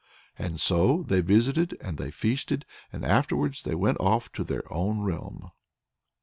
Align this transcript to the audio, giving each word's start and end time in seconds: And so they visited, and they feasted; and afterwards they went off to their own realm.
And 0.35 0.59
so 0.59 1.03
they 1.03 1.21
visited, 1.21 1.77
and 1.79 1.99
they 1.99 2.09
feasted; 2.09 2.65
and 2.91 3.05
afterwards 3.05 3.61
they 3.61 3.75
went 3.75 3.99
off 3.99 4.31
to 4.31 4.43
their 4.43 4.63
own 4.73 5.01
realm. 5.01 5.51